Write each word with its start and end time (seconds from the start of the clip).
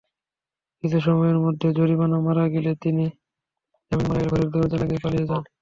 কিছু 0.83 0.97
সময়ের 0.99 1.37
মধ্যে 1.45 1.67
জামিনা 1.77 2.17
মারা 2.25 2.45
গেলে 2.53 2.71
তিনি 2.83 3.05
ঘরের 4.25 4.47
দরজা 4.53 4.77
লাগিয়ে 4.81 5.03
পালিয়ে 5.03 5.27
যান। 5.29 5.43